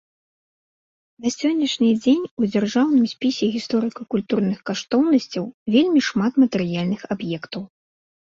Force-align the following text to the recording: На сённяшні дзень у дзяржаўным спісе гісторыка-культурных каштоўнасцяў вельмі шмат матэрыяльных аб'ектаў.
На 1.23 1.29
сённяшні 1.33 1.89
дзень 2.05 2.23
у 2.43 2.49
дзяржаўным 2.53 3.03
спісе 3.13 3.45
гісторыка-культурных 3.57 4.57
каштоўнасцяў 4.69 5.45
вельмі 5.75 6.01
шмат 6.09 6.33
матэрыяльных 6.45 7.01
аб'ектаў. 7.17 7.61